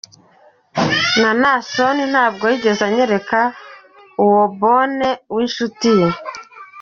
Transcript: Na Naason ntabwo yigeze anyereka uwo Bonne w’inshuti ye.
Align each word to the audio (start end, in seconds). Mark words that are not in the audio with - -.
Na 1.21 1.31
Naason 1.41 1.97
ntabwo 2.11 2.43
yigeze 2.51 2.81
anyereka 2.89 3.39
uwo 4.23 4.43
Bonne 4.59 5.09
w’inshuti 5.35 5.89
ye. 5.99 6.07